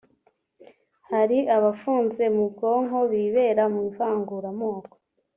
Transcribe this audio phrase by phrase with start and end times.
[1.09, 4.93] hari abafunze mu bwonko bibera mu ivanguramoko